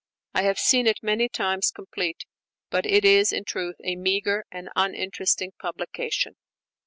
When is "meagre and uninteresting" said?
3.95-5.51